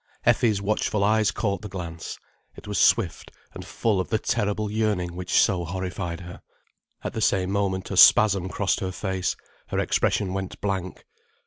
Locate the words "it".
2.55-2.67